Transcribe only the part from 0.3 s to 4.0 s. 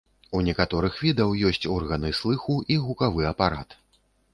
У некаторых відаў ёсць органы слыху і гукавы апарат.